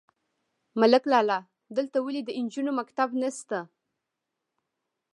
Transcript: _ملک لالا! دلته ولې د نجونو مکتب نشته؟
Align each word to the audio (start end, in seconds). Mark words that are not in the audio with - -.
_ملک 0.79 1.03
لالا! 1.11 1.39
دلته 1.77 1.97
ولې 2.01 2.21
د 2.25 2.29
نجونو 2.45 2.71
مکتب 2.79 3.09
نشته؟ 3.21 3.59